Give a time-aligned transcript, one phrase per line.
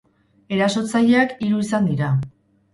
[0.57, 2.13] Erasotzaileak hiru izan dira.